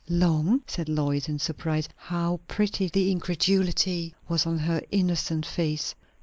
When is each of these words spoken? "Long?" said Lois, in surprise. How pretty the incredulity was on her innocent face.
"Long?" 0.09 0.61
said 0.65 0.89
Lois, 0.89 1.29
in 1.29 1.37
surprise. 1.37 1.87
How 1.95 2.39
pretty 2.47 2.87
the 2.87 3.11
incredulity 3.11 4.15
was 4.27 4.47
on 4.47 4.57
her 4.57 4.81
innocent 4.89 5.45
face. 5.45 5.93